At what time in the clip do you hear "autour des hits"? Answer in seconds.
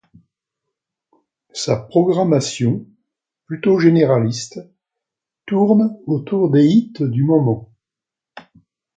6.07-6.93